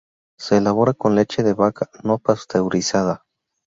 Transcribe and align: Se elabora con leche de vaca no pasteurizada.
Se 0.39 0.57
elabora 0.57 0.95
con 0.95 1.13
leche 1.13 1.43
de 1.43 1.53
vaca 1.53 1.91
no 2.01 2.17
pasteurizada. 2.17 3.23